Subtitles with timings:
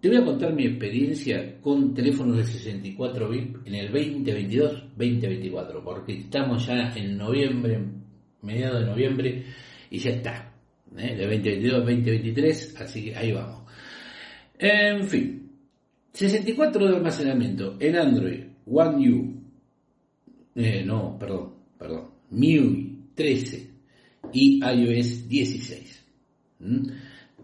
[0.00, 6.18] te voy a contar mi experiencia con teléfonos de 64 bits en el 2022-2024, porque
[6.18, 7.80] estamos ya en noviembre,
[8.42, 9.44] mediados de noviembre,
[9.90, 10.52] y ya está,
[10.96, 11.14] ¿eh?
[11.16, 13.62] de 2022-2023, así que ahí vamos.
[14.58, 15.50] En fin,
[16.12, 19.36] 64 de almacenamiento en Android, One U,
[20.54, 23.70] eh, no, perdón, perdón, MIUI 13
[24.32, 26.04] y iOS 16.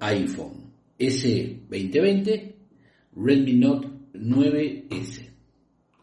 [0.01, 2.52] iPhone S2020,
[3.15, 5.29] Redmi Note 9S.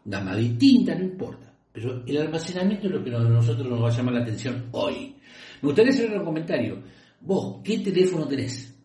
[0.04, 1.54] Gama distinta, no importa.
[1.72, 5.14] Pero el almacenamiento es lo que a nosotros nos va a llamar la atención hoy.
[5.62, 6.82] Me gustaría hacer un comentario.
[7.20, 8.76] Vos, ¿qué teléfono tenés?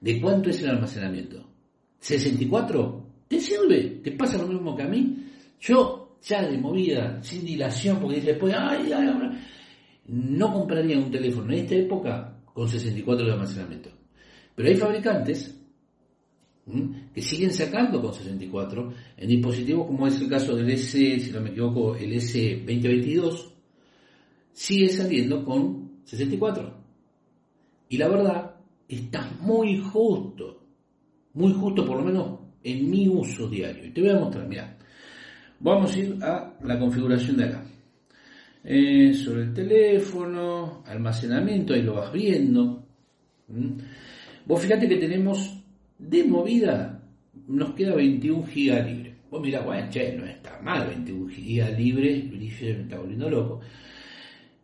[0.00, 1.44] ¿De cuánto es el almacenamiento?
[2.00, 3.04] ¿64?
[3.28, 4.00] ¿Te sirve?
[4.02, 5.26] ¿Te pasa lo mismo que a mí?
[5.60, 9.10] Yo, ya de movida, sin dilación, porque después, ay, ay,
[10.06, 13.90] no compraría un teléfono en esta época con 64 de almacenamiento.
[14.54, 15.59] Pero hay fabricantes
[17.14, 21.40] que siguen sacando con 64 en dispositivos como es el caso del S, si no
[21.40, 23.50] me equivoco, el S2022,
[24.52, 26.74] sigue saliendo con 64.
[27.88, 28.56] Y la verdad,
[28.88, 30.64] está muy justo,
[31.34, 33.86] muy justo por lo menos en mi uso diario.
[33.86, 34.76] Y te voy a mostrar, mira,
[35.60, 37.64] vamos a ir a la configuración de acá.
[38.62, 42.84] Eh, sobre el teléfono, almacenamiento, ahí lo vas viendo.
[44.46, 45.60] Vos fíjate que tenemos
[46.00, 47.02] de movida,
[47.46, 49.16] nos queda 21 GB libre.
[49.30, 53.60] Vos mirá, bueno, che, no está mal, 21 GB libre, me está volviendo loco.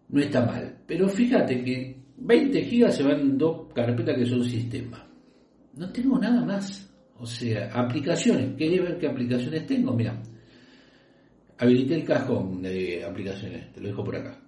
[0.09, 0.79] No está mal.
[0.87, 5.03] Pero fíjate que 20 GB se van en dos carpetas que son sistemas.
[5.75, 6.91] No tengo nada más.
[7.19, 8.57] O sea, aplicaciones.
[8.57, 9.93] ¿Querés ver qué aplicaciones tengo?
[9.95, 10.21] Mira,
[11.59, 14.41] habilité el cajón de aplicaciones, te lo dejo por acá.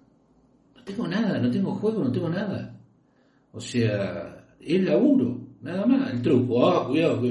[0.75, 2.78] No tengo nada, no tengo juego, no tengo nada.
[3.53, 6.12] O sea, es laburo, nada más.
[6.12, 7.23] El truco, ah, cuidado,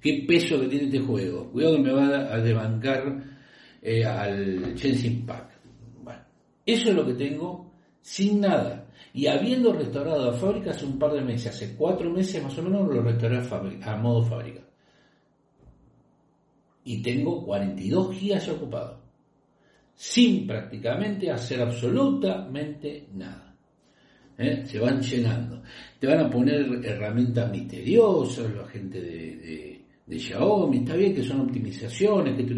[0.00, 1.50] qué peso que tiene este juego.
[1.50, 3.22] Cuidado que me va a desbancar
[3.82, 5.52] eh, al Chelsea Impact.
[6.66, 8.86] Eso es lo que tengo sin nada.
[9.12, 12.62] Y habiendo restaurado la fábrica hace un par de meses, hace cuatro meses más o
[12.62, 14.64] menos, lo restauré a, a modo fábrica
[16.84, 18.98] y tengo 42 gigas ocupados,
[19.94, 23.53] sin prácticamente hacer absolutamente nada.
[24.38, 24.64] ¿Eh?
[24.64, 25.62] Se van llenando.
[25.98, 31.42] Te van a poner herramientas misteriosas, la gente de, de, Xiaomi, está bien que son
[31.42, 32.54] optimizaciones, que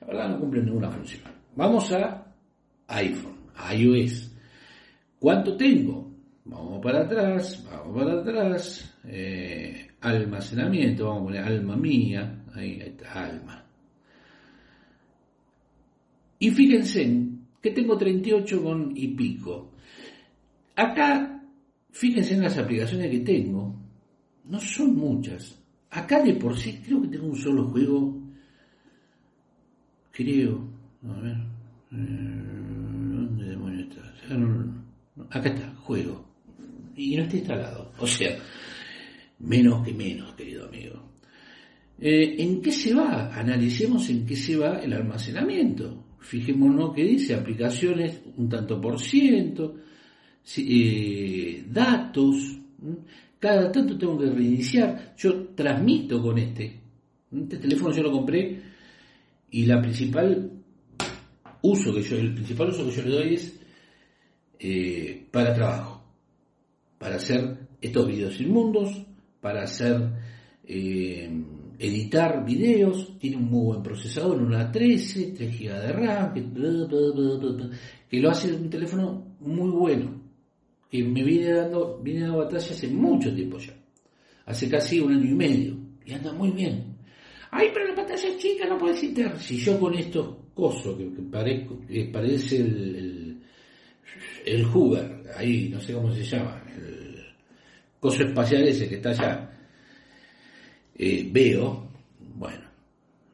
[0.00, 1.22] la verdad no cumplen ninguna función.
[1.54, 2.34] Vamos a
[2.88, 3.36] iPhone,
[3.74, 4.34] iOS.
[5.18, 6.10] ¿Cuánto tengo?
[6.44, 8.98] Vamos para atrás, vamos para atrás.
[9.04, 13.64] Eh, almacenamiento, vamos a poner alma mía, Ahí está, alma.
[16.38, 17.28] Y fíjense
[17.62, 19.71] que tengo 38 con y pico.
[20.76, 21.42] Acá,
[21.90, 23.76] fíjense en las aplicaciones que tengo.
[24.44, 25.58] No son muchas.
[25.90, 28.20] Acá de por sí creo que tengo un solo juego.
[30.10, 30.68] Creo.
[31.08, 31.36] A ver.
[31.92, 32.42] Eh,
[33.12, 34.02] ¿Dónde demonios está?
[35.30, 36.26] Acá está, juego.
[36.96, 37.92] Y no está instalado.
[37.98, 38.36] O sea,
[39.40, 41.12] menos que menos, querido amigo.
[42.00, 43.32] Eh, ¿En qué se va?
[43.34, 46.16] Analicemos en qué se va el almacenamiento.
[46.18, 49.76] Fijémonos que dice aplicaciones un tanto por ciento,
[50.58, 52.58] eh, datos.
[53.38, 55.14] Cada tanto tengo que reiniciar.
[55.16, 56.80] Yo transmito con este.
[57.30, 58.60] Este teléfono yo lo compré
[59.50, 60.50] y la principal
[61.62, 63.60] uso que yo, el principal uso que yo le doy es
[64.58, 66.04] eh, para trabajo,
[66.98, 69.06] para hacer estos videos inmundos,
[69.40, 70.10] para hacer
[71.82, 76.32] editar videos, tiene un muy buen procesador, una 13, 3 GB de RAM,
[78.08, 80.21] que, lo hace un teléfono muy bueno,
[80.92, 83.72] que me viene dando, viene dando batalla hace mucho tiempo ya,
[84.44, 86.98] hace casi un año y medio, y anda muy bien.
[87.50, 89.38] Ay, pero la pantalla es chica, no puedes editar.
[89.40, 93.42] Si yo con estos cosos que, que, parece el, el,
[94.44, 97.24] el Hoover, ahí no sé cómo se llama, el
[97.98, 99.50] coso espacial ese que está allá,
[100.94, 101.88] eh, veo,
[102.34, 102.66] bueno,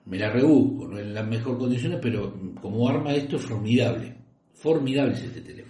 [0.07, 2.33] me la rebusco, no en las mejores condiciones, pero
[2.63, 4.15] como arma esto es formidable.
[4.55, 5.68] Formidable es este teléfono.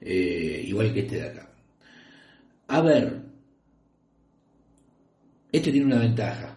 [0.00, 1.50] Eh, igual que este de acá.
[2.68, 3.22] A ver,
[5.52, 6.56] este tiene una ventaja,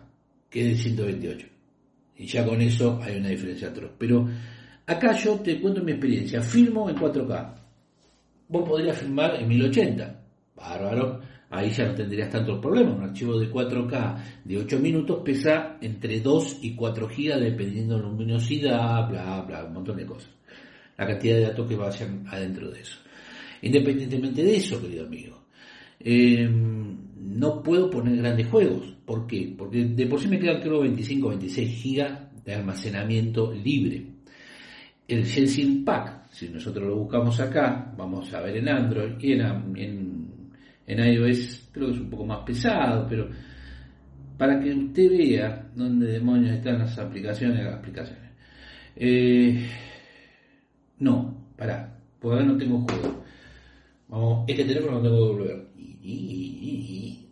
[0.49, 1.47] que es de 128.
[2.17, 3.91] Y ya con eso hay una diferencia atroz.
[3.97, 4.27] Pero
[4.85, 6.41] acá yo te cuento mi experiencia.
[6.41, 7.55] Filmo en 4K.
[8.49, 10.21] Vos podrías filmar en 1080.
[10.55, 11.21] Bárbaro
[11.53, 12.95] ahí ya no tendrías tantos problemas.
[12.97, 18.01] Un archivo de 4K de 8 minutos pesa entre 2 y 4 GB dependiendo de
[18.01, 20.29] la luminosidad, bla, bla, un montón de cosas.
[20.97, 22.97] La cantidad de datos que vayan adentro de eso.
[23.63, 25.45] Independientemente de eso, querido amigo,
[25.99, 28.93] eh, no puedo poner grandes juegos.
[29.05, 29.53] ¿Por qué?
[29.57, 34.05] Porque de por sí me quedan creo 25 26 gigas de almacenamiento libre.
[35.07, 40.27] El Genshin Pack, si nosotros lo buscamos acá, vamos a ver en Android y en,
[40.85, 43.29] en, iOS creo que es un poco más pesado, pero
[44.37, 48.29] para que usted vea dónde demonios están las aplicaciones, las aplicaciones.
[48.95, 49.69] Eh,
[50.99, 53.22] no, pará, porque ahora no tengo juego.
[54.13, 55.67] Vamos, este teléfono lo tengo que devolver.
[55.75, 57.29] Y, y,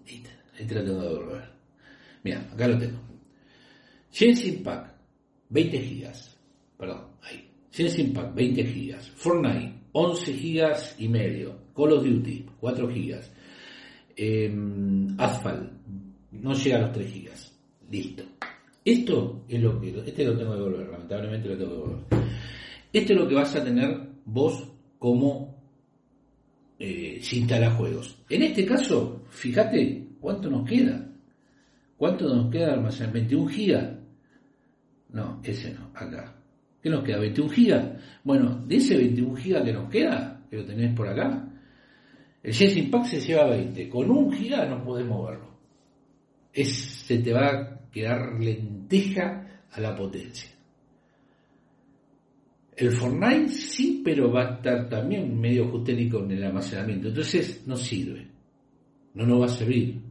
[0.58, 1.44] este lo tengo que devolver.
[2.24, 3.00] Mira, acá lo tengo.
[4.12, 4.96] Genshin Pack,
[5.50, 6.40] 20 gigas.
[6.80, 7.48] Perdón, ahí.
[7.70, 9.12] Genshin Pack, 20 gigas.
[9.12, 11.56] Fortnite, 11 gigas y medio.
[11.76, 13.32] Call of Duty, 4 gigas.
[14.16, 14.52] Eh,
[15.20, 15.72] Asphalt,
[16.32, 17.60] no llega a los 3 gigas.
[17.92, 18.24] Listo.
[18.84, 22.32] Esto es lo que, este lo tengo que devolver, lamentablemente lo tengo que devolver.
[22.92, 24.68] Esto es lo que vas a tener vos
[24.98, 25.51] como
[26.82, 28.18] eh, instala juegos.
[28.28, 31.08] En este caso, fíjate cuánto nos queda.
[31.96, 33.38] ¿Cuánto nos queda de almacenamiento?
[33.38, 33.90] ¿21 gigas?
[35.10, 36.36] No, ese no, acá.
[36.82, 37.20] ¿Qué nos queda?
[37.20, 37.86] ¿21 gigas?
[38.24, 41.48] Bueno, de ese 21 gigas que nos queda, que lo tenés por acá,
[42.42, 43.88] el Jets Impact se lleva 20.
[43.88, 45.52] Con un giga no podés moverlo.
[46.52, 50.50] Es, se te va a quedar lenteja a la potencia.
[52.82, 57.10] El Fortnite sí, pero va a estar también medio justérico en el almacenamiento.
[57.10, 58.26] Entonces no sirve.
[59.14, 60.02] No nos va a servir.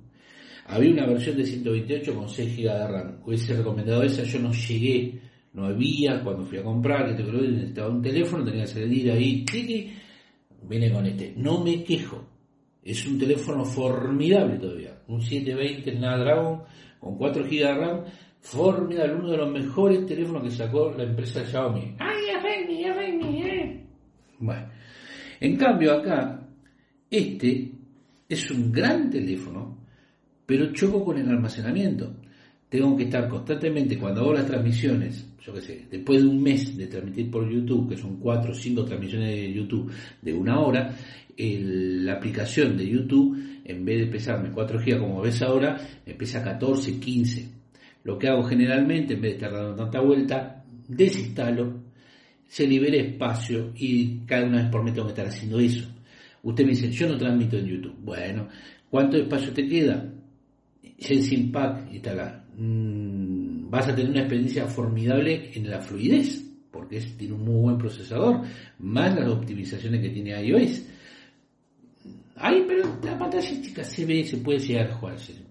[0.67, 3.17] Había una versión de 128 con 6 GB de RAM.
[3.27, 5.21] Hubiese recomendado esa, yo no llegué,
[5.53, 9.45] no había cuando fui a comprar, que te necesitaba un teléfono, tenía que salir ahí,
[10.63, 11.35] viene con este.
[11.37, 12.25] No me quejo.
[12.85, 15.03] Es un teléfono formidable todavía.
[15.09, 16.63] Un 720 Snapdragon
[17.01, 18.05] con 4 GB de RAM.
[18.41, 21.97] Formidable, uno de los mejores teléfonos que sacó la empresa Xiaomi.
[21.99, 22.21] ¡Ay,
[23.43, 23.85] eh!
[24.39, 24.69] Bueno,
[25.41, 26.49] en cambio acá,
[27.11, 27.73] este
[28.29, 29.79] es un gran teléfono,
[30.47, 32.17] pero choco con el almacenamiento.
[32.69, 36.77] Tengo que estar constantemente, cuando hago las transmisiones, yo qué sé, después de un mes
[36.77, 39.93] de transmitir por YouTube, que son 4 o 5 transmisiones de YouTube
[40.23, 40.95] de una hora,
[41.37, 45.77] la aplicación de YouTube, en vez de pesarme 4 GB como ves ahora,
[46.07, 47.60] me pesa 14, 15.
[48.05, 51.83] Lo que hago generalmente, en vez de estar dando tanta vuelta, desinstalo,
[52.47, 55.89] se libere espacio y cada una vez por mes tengo que estar haciendo eso.
[56.43, 57.97] Usted me dice, yo no transmito en YouTube.
[58.03, 58.49] Bueno,
[58.89, 60.13] ¿cuánto espacio te queda?
[60.99, 67.35] Genshin Pack, está mm, vas a tener una experiencia formidable en la fluidez, porque tiene
[67.35, 68.43] un muy buen procesador,
[68.79, 70.83] más las optimizaciones que tiene iOS.
[72.37, 73.43] Ay, pero la pantalla
[73.85, 75.50] se ve, se puede llegar a jugar Genshin Pack.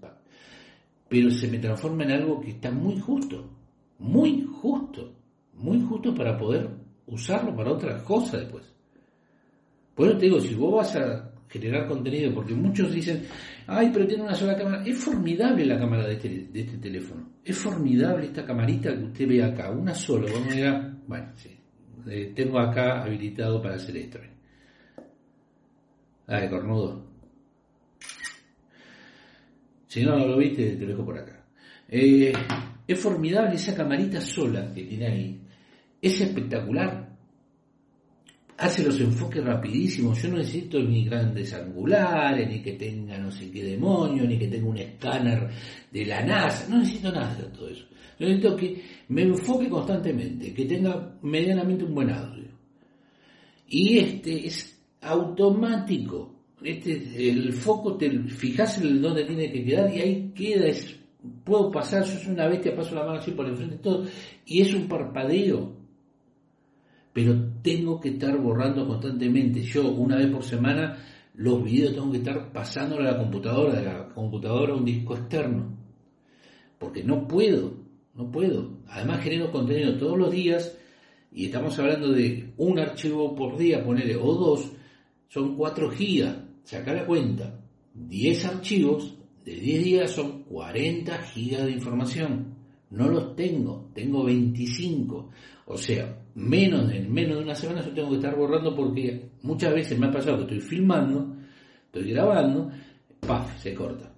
[1.10, 3.50] Pero se me transforma en algo que está muy justo,
[3.98, 5.16] muy justo,
[5.54, 6.70] muy justo para poder
[7.08, 8.64] usarlo para otras cosas después.
[9.96, 13.24] Por eso te digo, si vos vas a generar contenido, porque muchos dicen,
[13.66, 17.58] ay, pero tiene una sola cámara, es formidable la cámara de este, este teléfono, es
[17.58, 21.50] formidable esta camarita que usted ve acá, una sola, vamos a bueno, sí,
[22.08, 24.20] eh, tengo acá habilitado para hacer esto.
[26.28, 27.09] Ay, cornudo.
[29.90, 31.44] Si no, no lo viste, te lo dejo por acá.
[31.90, 32.32] Eh,
[32.88, 35.42] es formidable esa camarita sola que tiene ahí
[36.02, 37.10] es espectacular.
[38.58, 40.22] Hace los enfoques rapidísimos.
[40.22, 44.48] Yo no necesito ni grandes angulares, ni que tenga no sé qué demonio, ni que
[44.48, 45.50] tenga un escáner
[45.92, 46.68] de la NASA.
[46.70, 47.86] No necesito nada de todo eso.
[48.19, 52.50] Yo necesito que me enfoque constantemente, que tenga medianamente un buen audio.
[53.68, 56.36] Y este es automático.
[56.63, 60.68] Este, el foco te fijas en dónde tiene que quedar y ahí queda.
[60.68, 60.95] Es,
[61.44, 64.06] puedo pasar, yo soy una bestia, paso la mano así por enfrente de todo.
[64.45, 65.80] Y es un parpadeo
[67.13, 69.61] pero tengo que estar borrando constantemente.
[69.61, 70.97] Yo una vez por semana
[71.33, 75.16] los videos tengo que estar pasándolo a la computadora, de la computadora a un disco
[75.16, 75.78] externo,
[76.78, 77.73] porque no puedo,
[78.16, 78.78] no puedo.
[78.87, 80.78] Además genero contenido todos los días
[81.31, 84.71] y estamos hablando de un archivo por día, ponerle, o dos,
[85.28, 87.59] son 4 gigas, saca la cuenta,
[87.94, 92.56] 10 archivos de 10 días son 40 gigas de información.
[92.92, 95.30] No los tengo, tengo 25.
[95.66, 99.73] O sea, menos de, menos de una semana yo tengo que estar borrando porque muchas
[99.73, 101.35] veces me ha pasado que estoy filmando,
[101.85, 102.71] estoy grabando,
[103.19, 103.59] ¡paf!
[103.59, 104.11] se corta.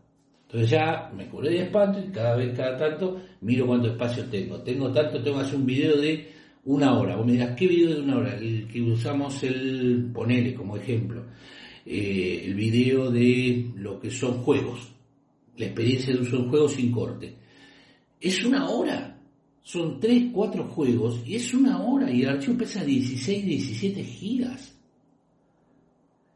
[0.44, 4.60] Entonces ya me curé de espanto y cada vez, cada tanto, miro cuánto espacio tengo.
[4.62, 6.30] Tengo tanto, tengo que hacer un video de
[6.66, 7.16] una hora.
[7.16, 8.36] Vos me dirás, ¿qué video de una hora?
[8.38, 11.24] El que usamos el, ponele como ejemplo,
[11.86, 14.92] eh, el video de lo que son juegos.
[15.58, 17.36] La experiencia de uso en juegos sin corte.
[18.20, 19.12] Es una hora
[19.64, 24.76] son 3, 4 juegos y es una hora y el archivo pesa 16, 17 gigas.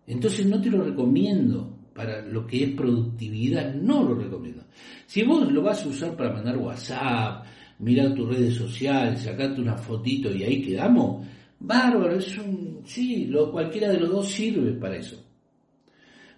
[0.08, 4.64] Entonces no te lo recomiendo, para lo que es productividad no lo recomiendo.
[5.08, 7.46] Si vos lo vas a usar para mandar WhatsApp,
[7.80, 11.26] mirar tus redes sociales, sacarte una fotito y ahí quedamos,
[11.60, 15.24] bárbaro, es un, sí, lo, cualquiera de los dos sirve para eso.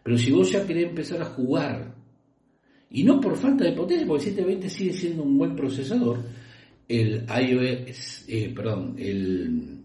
[0.07, 1.93] Pero si vos ya querés empezar a jugar,
[2.91, 6.19] y no por falta de potencia, porque el 720 sigue siendo un buen procesador,
[6.87, 9.81] el iOS, eh, perdón, el,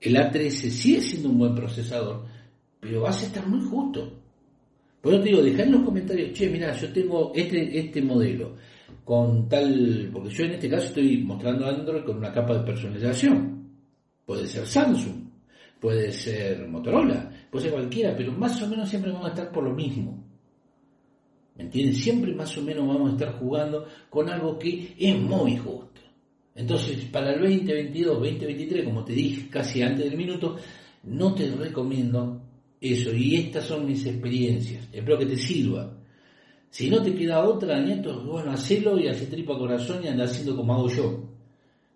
[0.00, 2.24] el A13 sigue siendo un buen procesador,
[2.80, 4.20] pero vas a estar muy justo.
[5.00, 8.56] Por eso te digo, dejá en los comentarios, che, mira, yo tengo este, este modelo
[9.04, 13.70] con tal, porque yo en este caso estoy mostrando Android con una capa de personalización.
[14.26, 15.30] Puede ser Samsung,
[15.78, 19.64] puede ser Motorola, puede ser cualquiera, pero más o menos siempre vamos a estar por
[19.64, 20.24] lo mismo.
[21.56, 21.98] ¿Me entiendes?
[21.98, 26.00] Siempre más o menos vamos a estar jugando con algo que es muy justo.
[26.54, 30.56] Entonces, para el 2022, 2023, como te dije casi antes del minuto,
[31.04, 32.42] no te recomiendo
[32.80, 33.12] eso.
[33.14, 34.88] Y estas son mis experiencias.
[34.92, 35.96] Espero que te sirva.
[36.70, 40.56] Si no te queda otra, nieto, bueno, hacelo y hace tripa corazón y anda haciendo
[40.56, 41.24] como hago yo.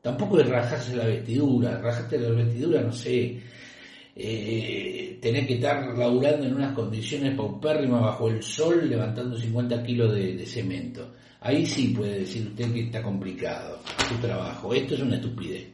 [0.03, 1.81] Tampoco es rajarse la vestidura.
[1.81, 3.41] Rajarte la vestidura, no sé.
[4.17, 10.15] Eh, tener que estar laburando en unas condiciones paupérrimas bajo el sol levantando 50 kilos
[10.15, 11.11] de cemento.
[11.45, 13.79] Ahí sí puede decir usted que está complicado
[14.09, 14.73] su trabajo.
[14.73, 15.67] Esto es una estupidez.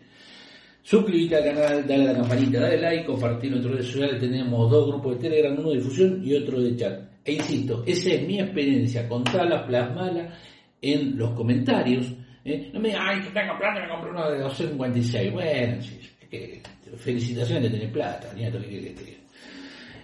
[0.82, 4.20] Suscríbete al canal, dale a la campanita, dale like, compartir nuestras redes sociales.
[4.20, 7.00] Tenemos dos grupos de Telegram, uno de difusión y otro de chat.
[7.24, 9.08] E insisto, esa es mi experiencia.
[9.08, 10.34] Contala, plasmala
[10.82, 12.12] en los comentarios.
[12.44, 12.68] ¿eh?
[12.72, 15.32] No me digan, ay, que está comprando, me compré uno de 256.
[15.32, 16.62] Bueno, sí, que,
[16.96, 19.20] felicitaciones de tener plata, nieto, que,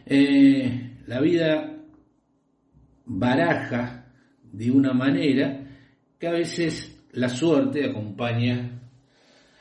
[0.06, 1.76] eh, la vida
[3.04, 4.12] baraja
[4.42, 5.66] de una manera
[6.18, 8.80] que a veces la suerte acompaña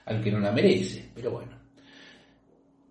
[0.06, 1.52] al que no la merece, pero bueno.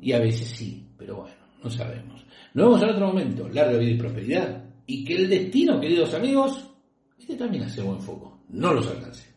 [0.00, 2.24] Y a veces sí, pero bueno, no sabemos.
[2.54, 6.70] Nos vemos en otro momento, larga vida y prosperidad, y que el destino, queridos amigos,
[7.18, 9.33] este también hace buen foco, no los alcance.